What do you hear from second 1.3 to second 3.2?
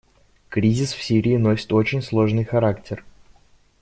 носит очень сложный характер.